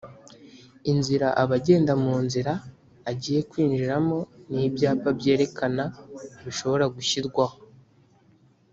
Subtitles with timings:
[0.91, 2.53] inzira abagenda mu nzira
[3.11, 4.17] agiye kwinjiramo
[4.53, 5.83] n ibyapa byerekana
[6.45, 7.57] bishobora gushyirwaho